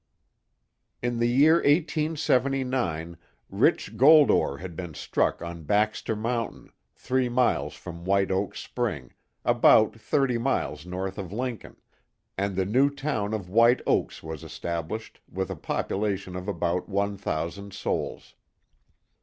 [1.03, 3.17] In the year 1879,
[3.51, 9.13] rich gold ore had been struck on Baxter mountain, three miles from White Oaks Spring,
[9.45, 11.75] about thirty miles north of Lincoln,
[12.35, 17.15] and the new town of White Oaks was established, with a population of about one
[17.15, 18.33] thousand souls.